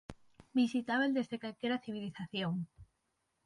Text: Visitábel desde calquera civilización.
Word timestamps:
Visitábel 0.59 1.11
desde 1.17 1.41
calquera 1.43 1.81
civilización. 1.85 2.53